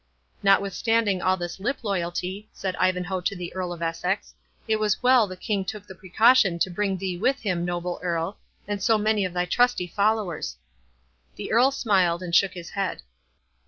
[0.41, 4.33] "Notwithstanding all this lip loyalty," said Ivanhoe to the Earl of Essex,
[4.67, 8.39] "it was well the King took the precaution to bring thee with him, noble Earl,
[8.67, 10.57] and so many of thy trusty followers."
[11.35, 13.03] The Earl smiled and shook his head.